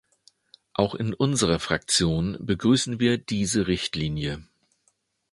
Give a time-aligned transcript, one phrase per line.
[0.73, 4.43] Auch in unserer Fraktion begrüßen wir diese Richtlinie.